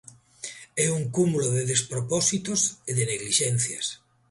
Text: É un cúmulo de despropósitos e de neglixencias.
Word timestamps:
É 0.85 0.87
un 0.99 1.03
cúmulo 1.15 1.47
de 1.55 1.63
despropósitos 1.73 2.61
e 2.89 2.91
de 2.97 3.03
neglixencias. 3.11 3.85